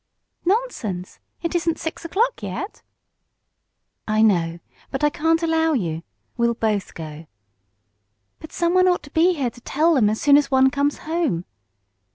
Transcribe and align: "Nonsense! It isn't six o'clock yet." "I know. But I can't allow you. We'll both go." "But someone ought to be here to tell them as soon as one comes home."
"Nonsense! 0.45 1.19
It 1.43 1.53
isn't 1.53 1.77
six 1.77 2.03
o'clock 2.03 2.41
yet." 2.41 2.81
"I 4.07 4.23
know. 4.23 4.57
But 4.89 5.03
I 5.03 5.11
can't 5.11 5.43
allow 5.43 5.73
you. 5.73 6.01
We'll 6.37 6.55
both 6.55 6.95
go." 6.95 7.27
"But 8.39 8.51
someone 8.51 8.87
ought 8.87 9.03
to 9.03 9.11
be 9.11 9.33
here 9.35 9.51
to 9.51 9.61
tell 9.61 9.93
them 9.93 10.09
as 10.09 10.19
soon 10.19 10.37
as 10.37 10.49
one 10.49 10.71
comes 10.71 10.97
home." 11.05 11.45